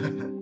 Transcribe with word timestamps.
Ya, 0.00 0.08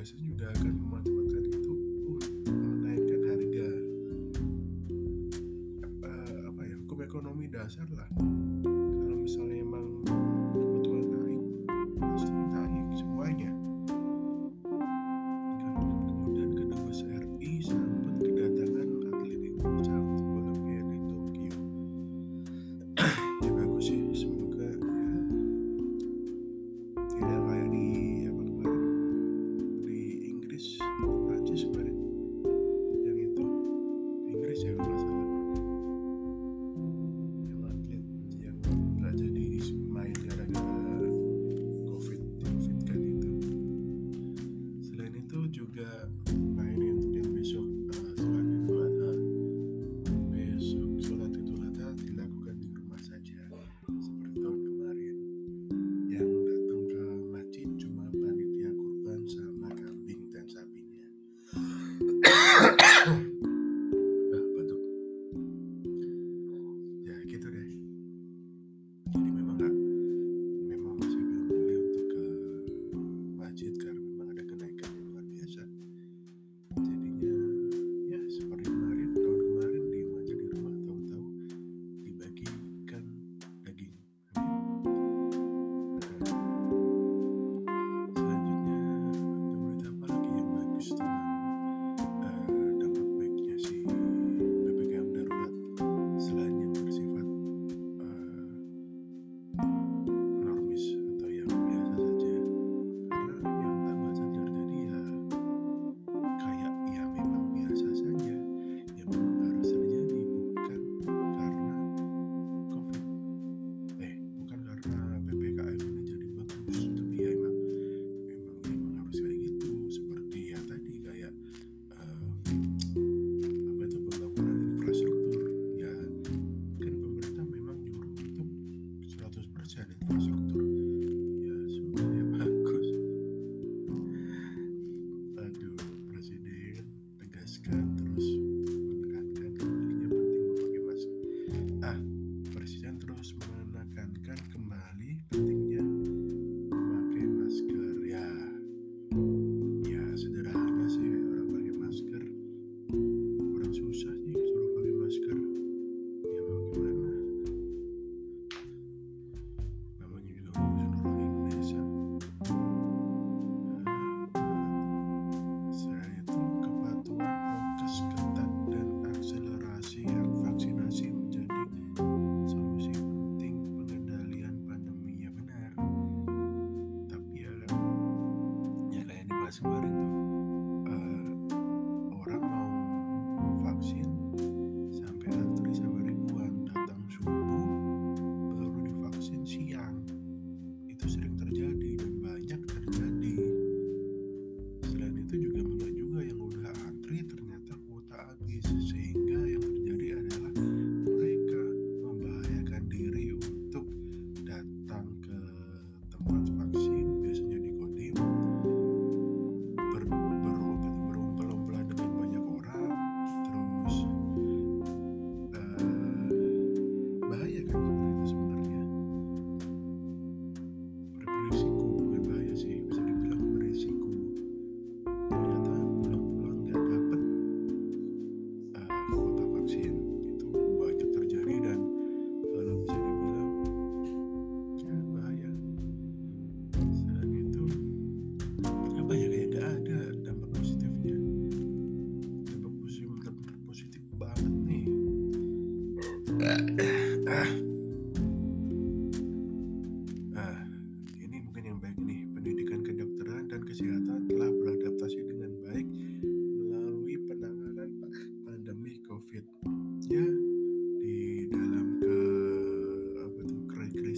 videos 0.00 0.12
and 0.12 0.26
you 0.26 0.34
guys 0.46 0.59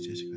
Здесь. 0.03 0.32